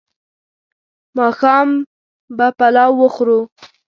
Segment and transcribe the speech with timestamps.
[1.17, 1.69] ماښام
[2.37, 3.39] به پلاو وخورو